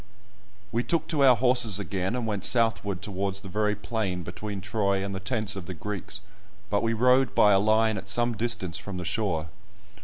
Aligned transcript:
We 0.71 0.81
took 0.83 1.07
to 1.09 1.23
our 1.23 1.35
horses 1.35 1.77
again, 1.77 2.15
and 2.15 2.25
went 2.25 2.43
southward 2.43 3.03
towards 3.03 3.41
the 3.41 3.47
very 3.47 3.75
plain 3.75 4.23
between 4.23 4.59
Troy 4.59 5.05
and 5.05 5.13
the 5.13 5.19
tents 5.19 5.55
of 5.55 5.67
the 5.67 5.75
Greeks, 5.75 6.21
but 6.71 6.81
we 6.81 6.93
rode 6.93 7.35
by 7.35 7.51
a 7.51 7.59
line 7.59 7.99
at 7.99 8.09
some 8.09 8.35
distance 8.35 8.79
from 8.79 8.97
the 8.97 9.05
shore. 9.05 9.49